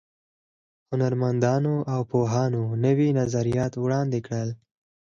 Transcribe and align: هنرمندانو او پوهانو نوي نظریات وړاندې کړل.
هنرمندانو 0.89 1.75
او 1.93 2.01
پوهانو 2.11 2.63
نوي 2.85 3.07
نظریات 3.19 3.73
وړاندې 3.77 4.19
کړل. 4.25 4.49